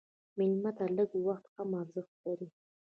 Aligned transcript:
مېلمه 0.37 0.71
ته 0.77 0.85
لږ 0.97 1.09
وخت 1.27 1.47
هم 1.55 1.69
ارزښت 1.81 2.15
لري. 2.25 2.47